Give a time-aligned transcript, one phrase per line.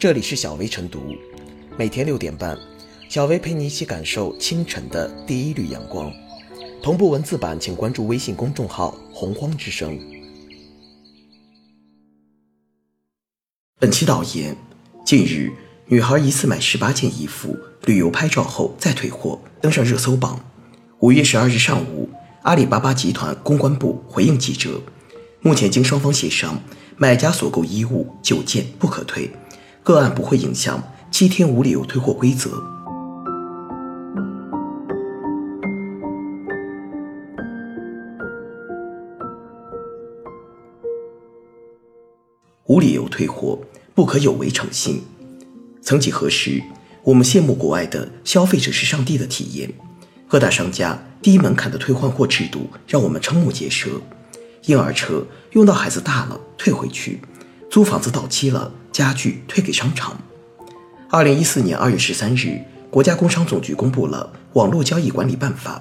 [0.00, 1.14] 这里是小薇晨读，
[1.76, 2.58] 每天六点半，
[3.10, 6.10] 小薇陪你一起感受清晨的第一缕阳光。
[6.82, 10.00] 同步文字版，请关注微信公众号“洪荒之声”。
[13.78, 14.56] 本期导言：
[15.04, 15.52] 近日，
[15.84, 17.54] 女孩疑似买十八件衣服
[17.84, 20.42] 旅游拍照后再退货，登上热搜榜。
[21.00, 22.08] 五月十二日上午，
[22.44, 24.80] 阿里巴巴集团公关部回应记者，
[25.42, 26.58] 目前经双方协商，
[26.96, 29.30] 买家所购衣物九件不可退。
[29.82, 32.50] 个案不会影响七天无理由退货规则。
[42.66, 43.58] 无理由退货
[43.94, 45.02] 不可有违诚信。
[45.82, 46.62] 曾几何时，
[47.02, 49.72] 我们羡慕国外的消费者是上帝的体验，
[50.28, 53.90] 各大商家低门槛的退换货制度让我们瞠目结舌。
[54.66, 57.20] 婴儿车用到孩子大了退回去，
[57.70, 58.72] 租房子到期了。
[58.92, 60.20] 家具退给商场。
[61.08, 65.80] 二零一四年二月十三日，国家工商总局公布了《网络交易管理办法》，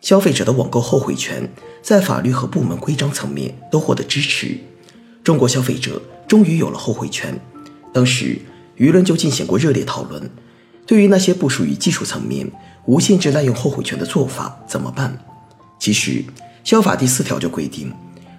[0.00, 1.48] 消费者的网购后悔权
[1.82, 4.58] 在法律和部门规章层面都获得支持，
[5.22, 7.38] 中国消费者终于有了后悔权。
[7.92, 8.38] 当时
[8.78, 10.30] 舆论就进行过热烈讨论，
[10.86, 12.50] 对于那些不属于技术层面、
[12.86, 15.16] 无限制滥用后悔权的做法怎么办？
[15.78, 16.24] 其实，
[16.64, 17.92] 消法第四条就规定，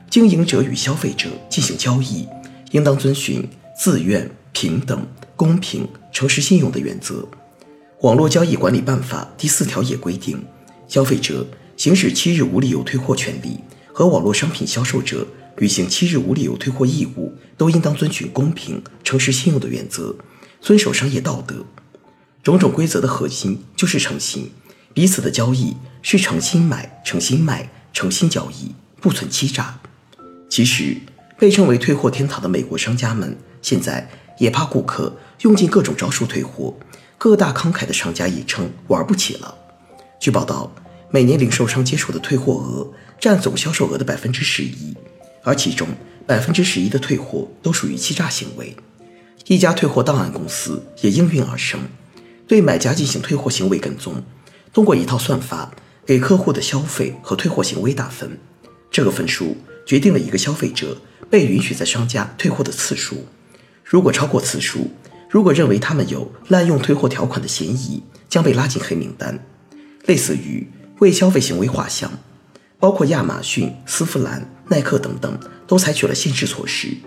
[0.09, 2.27] 经营者与消费者进行交易，
[2.71, 3.47] 应当遵循。
[3.73, 7.15] 自愿、平等、公平、诚实、信用的原则，
[8.01, 10.39] 《网络交易管理办法》第四条也规定，
[10.87, 13.57] 消费者行使七日无理由退货权利
[13.91, 15.25] 和网络商品销售者
[15.57, 20.15] 履行七日无理由退货义务，都应当遵循公平、诚实、信用的原则，
[20.61, 21.65] 遵守商业道德。
[22.43, 24.51] 种种规则的核心就是诚信，
[24.93, 29.79] 彼此的交易是诚心买、诚心卖、诚心交易，不存欺诈。
[30.47, 30.97] 其实，
[31.41, 33.35] 被称为“退货天堂”的美国商家们。
[33.63, 36.77] 现在也怕顾客用尽各种招数退货，
[37.17, 39.55] 各大慷慨的商家也称玩不起了。
[40.19, 40.71] 据报道，
[41.09, 44.95] 每年零售商接受的退货额占总销售额的百分之十一，
[45.41, 45.87] 而其中
[46.27, 48.75] 百分之十一的退货都属于欺诈行为。
[49.47, 51.79] 一家退货档案公司也应运而生，
[52.47, 54.23] 对买家进行退货行为跟踪，
[54.71, 55.71] 通过一套算法
[56.05, 58.37] 给客户的消费和退货行为打分，
[58.91, 59.57] 这个分数
[59.87, 61.01] 决定了一个消费者
[61.31, 63.25] 被允许在商家退货的次数。
[63.83, 64.91] 如果超过次数，
[65.29, 69.43] 如果认为他们有滥用退货条款的嫌疑，将被拉进黑名单，
[70.05, 70.69] 类似于
[70.99, 72.11] 为消费行为画像。
[72.79, 76.97] 包括亚马逊、丝芙兰、耐克等等，都采取了限制措施。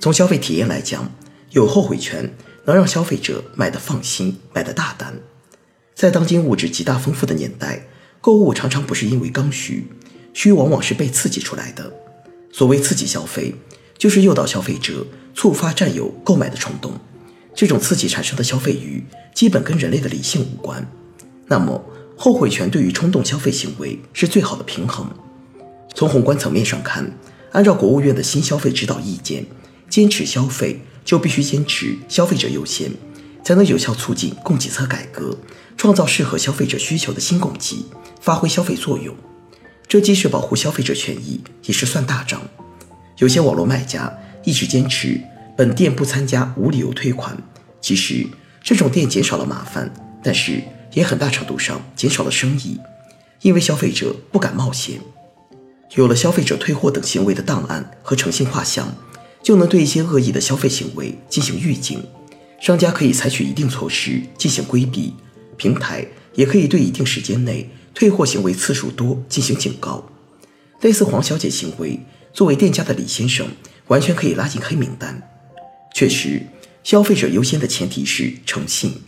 [0.00, 1.10] 从消费体验来讲，
[1.50, 2.32] 有后悔权
[2.66, 5.14] 能让消费者买的放心，买的大胆。
[5.94, 7.88] 在当今物质极大丰富的年代，
[8.20, 9.88] 购物常常不是因为刚需，
[10.34, 11.92] 需往往是被刺激出来的。
[12.52, 13.54] 所谓刺激消费。
[13.98, 16.92] 就是诱导消费者触发占有购买的冲动，
[17.54, 20.84] 这种刺激产生的消费欲基本跟人类的理性无关。
[21.46, 21.84] 那么，
[22.16, 25.08] 后悔权对于冲动消费行为是最好的平衡。
[25.94, 27.16] 从宏观层面上看，
[27.52, 29.46] 按照国务院的新消费指导意见，
[29.88, 32.90] 坚持消费就必须坚持消费者优先，
[33.44, 35.38] 才能有效促进供给侧改革，
[35.76, 37.84] 创造适合消费者需求的新供给，
[38.20, 39.14] 发挥消费作用。
[39.86, 42.40] 这既是保护消费者权益，也是算大账。
[43.18, 44.12] 有些网络卖家
[44.44, 45.20] 一直坚持
[45.56, 47.36] 本店不参加无理由退款，
[47.80, 48.26] 其实
[48.62, 49.92] 这种店减少了麻烦，
[50.24, 52.80] 但是也很大程度上减少了生意，
[53.42, 54.98] 因为消费者不敢冒险。
[55.94, 58.96] 有了消费者退货等行为的档案和诚信画像，
[59.42, 62.02] 就能对一些恶意的消费行为进行预警，
[62.58, 65.12] 商家可以采取一定措施进行规避，
[65.58, 70.04] 平台也可以对一定时间内退货行为次数多进行警告。
[70.80, 72.00] 类似黄小姐行为。
[72.34, 73.46] 作为店家的李先生，
[73.88, 75.20] 完全可以拉进黑名单。
[75.94, 76.46] 确实，
[76.82, 79.02] 消费者优先的前提是诚信。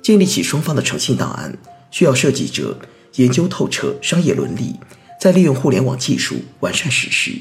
[0.00, 1.58] 建立起双方的诚信档案，
[1.90, 2.78] 需要设计者
[3.16, 4.76] 研究透彻商业伦理，
[5.20, 7.32] 再利用互联网技术完善实施。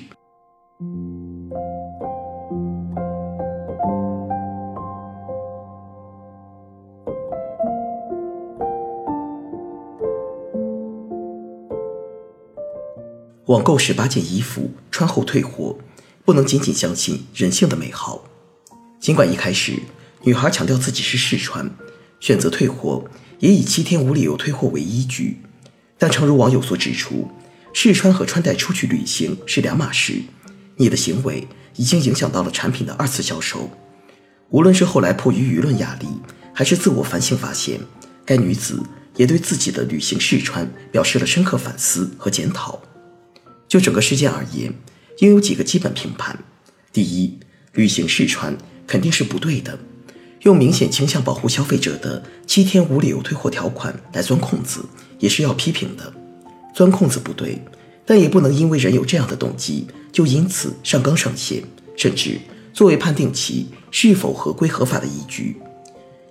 [13.50, 15.76] 网购十八件衣服，穿后退货，
[16.24, 18.24] 不能仅仅相信人性的美好。
[19.00, 19.74] 尽管一开始
[20.22, 21.68] 女孩强调自己是试穿，
[22.20, 23.06] 选择退货
[23.40, 25.42] 也以七天无理由退货为依据，
[25.98, 27.28] 但诚如网友所指出，
[27.74, 30.22] 试穿和穿戴出去旅行是两码事。
[30.76, 33.72] 你的行为已经影响到了产品的二次销售。
[34.52, 36.06] 无论是后来迫于舆论压力，
[36.54, 37.80] 还是自我反省发现，
[38.24, 38.80] 该女子
[39.16, 42.80] 也对自己的旅行试穿表示了深刻反思和检讨。
[43.70, 44.74] 就整个事件而言，
[45.20, 46.38] 应有几个基本评判：
[46.92, 47.38] 第一，
[47.74, 48.58] 旅行试穿
[48.88, 49.78] 肯定是不对的，
[50.42, 54.84] 用明显倾向保护消费者的七天无理由退货条款来钻空子，
[55.20, 56.12] 也是要批评的。
[56.74, 57.62] 钻空子不对，
[58.06, 61.62] 但也不能因为人有这样的动机，就因此上纲上线，
[61.96, 62.40] 甚至
[62.74, 65.58] 作为判定其是否合规合法的依据。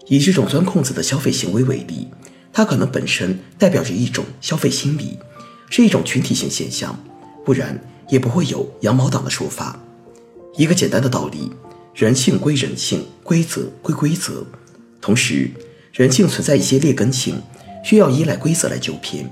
[0.09, 2.09] 以这种钻空子的消费行为为例，
[2.53, 5.19] 它可能本身代表着一种消费心理，
[5.71, 6.99] 是一种群体性现象，
[7.49, 7.81] 不然
[8.11, 9.81] 也不会有羊毛党的说法。
[10.55, 11.51] 一个简单的道理。
[11.95, 14.45] 人性归人性，规则归规则。
[15.01, 15.51] 同时，
[15.95, 17.41] 人性存在一些劣根性，
[17.83, 19.29] 需要依赖规则来纠偏。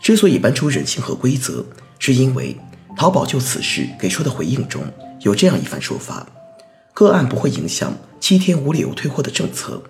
[0.00, 1.62] 之所以搬出人性和规则，
[1.98, 2.56] 是因为
[2.96, 4.82] 淘宝就此事给出的回应中
[5.20, 6.26] 有这样一番说法：
[6.94, 9.80] 个案不会影响七天无理由退货的政策，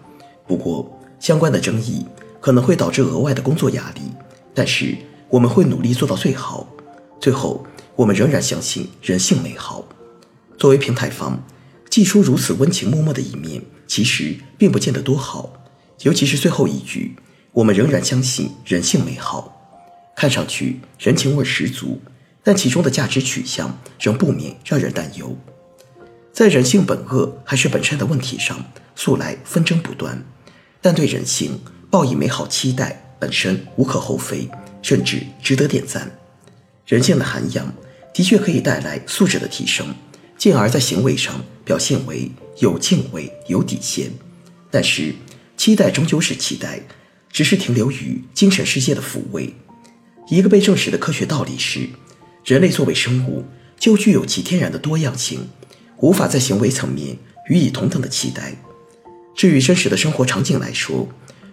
[0.48, 2.04] 不过相关的争议
[2.40, 4.00] 可能会导致额外的工作压力。
[4.52, 4.96] 但是
[5.28, 6.66] 我们会努力做到最好。
[7.21, 9.85] 最后，我们仍然相信人性美好。
[10.59, 11.43] 作为平台方。
[11.89, 15.51] 寄出如此温情脉脉的一面，其实并不见得多好。
[16.03, 17.17] 尤其是最后一句，
[17.53, 19.81] 我们仍然相信人性美好，
[20.15, 22.03] 看上去人情味十足，
[22.43, 25.35] 但其中的价值取向仍不免让人担忧。
[26.33, 28.63] 在人性本恶还是本善的问题上，
[28.95, 30.23] 素来纷争不断，
[30.83, 31.59] 但对人性
[31.91, 34.51] 抱以美好期待本身无可厚非，
[34.83, 36.11] 甚至值得点赞。
[36.87, 37.75] 人性的涵养
[38.15, 39.94] 的确可以带来素质的提升。
[40.38, 44.11] 进而，在行为上表现为有敬畏、有底线。
[44.71, 45.15] 但是，
[45.56, 46.81] 期待终究是期待，
[47.31, 49.55] 只是停留于精神世界的抚慰。
[50.29, 51.88] 一个被证实的科学道理是：
[52.44, 53.44] 人类作为生物，
[53.79, 55.49] 就具有其天然的多样性，
[55.99, 57.17] 无法在行为层面
[57.49, 58.55] 予以同等的期待。
[59.35, 61.09] 至于真实的生活场景来说，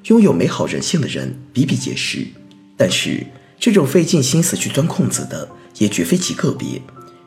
[0.05, 2.27] 拥有美好人性的人比比皆是。
[2.75, 3.25] 但是，
[3.63, 6.81] 这种费尽心思去钻空子的，也绝非极个别。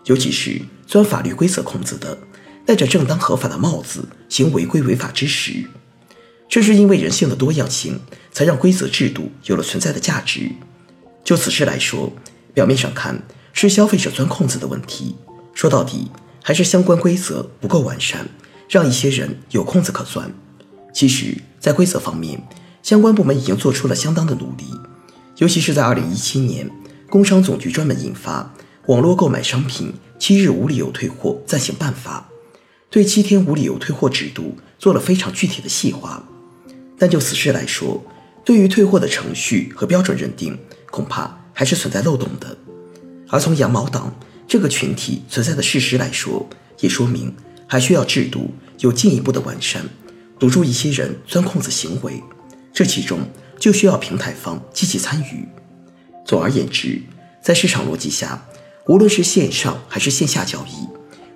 [0.04, 2.18] 尤其是钻法律规则空子的，
[2.66, 5.64] 戴着正当合法的帽子行违规违法之时，
[6.46, 7.98] 正是因为人性的多样性，
[8.32, 10.50] 才让规则制度有了存在的价值。
[11.24, 12.12] 就此事来说，
[12.52, 13.22] 表面上看
[13.54, 15.16] 是消费者钻空子的问题，
[15.54, 16.10] 说到底
[16.42, 18.28] 还是相关规则不够完善，
[18.68, 20.30] 让一些人有空子可钻。
[20.92, 22.46] 其实，在规则方面，
[22.82, 24.66] 相关部门已经做出了相当的努力，
[25.36, 26.70] 尤其是在二零一七年，
[27.10, 28.54] 工商总局专门印发。
[28.86, 32.28] 网络购买商品七日无理由退货暂行办法，
[32.88, 36.26] 对七天无理由退货制度做了非常具体的细化。
[36.96, 38.02] 但就此事来说，
[38.44, 40.56] 对于退货的程序和标准认定，
[40.90, 42.56] 恐怕还是存在漏洞的。
[43.28, 44.14] 而从羊毛党
[44.46, 46.48] 这个群体存在的事实来说，
[46.78, 47.34] 也说明
[47.66, 49.82] 还需要制度有进一步的完善，
[50.38, 52.22] 堵住一些人钻空子行为。
[52.72, 53.18] 这其中
[53.58, 55.48] 就需要平台方积极参与。
[56.24, 57.02] 总而言之，
[57.42, 58.46] 在市场逻辑下。
[58.88, 60.86] 无论是线上还是线下交易，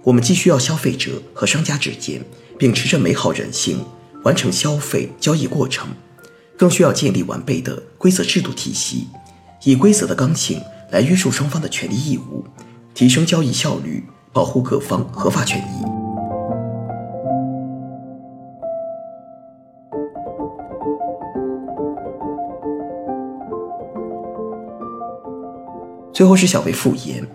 [0.05, 2.25] 我们既需要消费者和商家之间
[2.57, 3.85] 秉持着美好人性
[4.23, 5.89] 完成消费交易过程，
[6.57, 9.09] 更需要建立完备的规则制度体系，
[9.65, 10.63] 以规则的刚性
[10.93, 12.45] 来约束双方的权利义务，
[12.95, 15.90] 提升交易效率，保护各方合法权益。
[26.21, 27.27] 最后是小薇复言。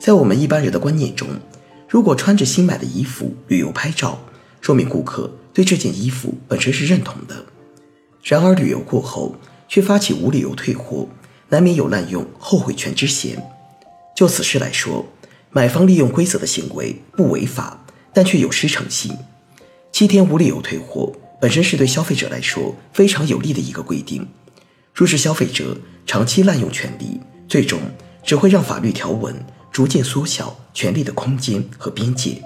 [0.00, 1.28] 在我们一般人的观念中，
[1.86, 4.18] 如果穿着新买的衣服旅游拍照，
[4.62, 7.44] 说明顾客对这件衣服本身是认同的。
[8.22, 9.36] 然而旅游过后
[9.68, 11.06] 却发起无理由退货，
[11.50, 13.36] 难免有滥用后悔权之嫌。
[14.16, 15.04] 就此事来说，
[15.50, 19.12] 买方利用规则的行为不违法，但却有失诚信。
[19.92, 24.26] 七天无理由退货本身是对消费者来说非常有利的一个规定。
[24.94, 25.76] 若是消费者
[26.06, 27.78] 长期滥用权利，最终
[28.26, 29.34] 只会让法律条文。
[29.76, 32.42] 逐渐缩小权力的空间和边界。